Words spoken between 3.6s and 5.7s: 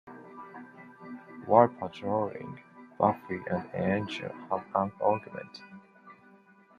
Angel have an argument.